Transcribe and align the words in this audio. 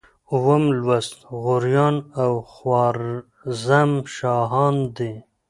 اووم 0.33 0.63
لوست 0.81 1.15
غوریان 1.41 1.95
او 2.23 2.31
خوارزم 2.53 3.91
شاهان 4.15 4.75
دي. 4.95 5.13